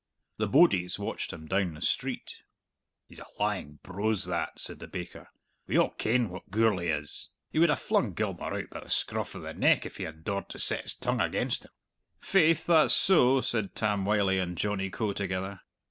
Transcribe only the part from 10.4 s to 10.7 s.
to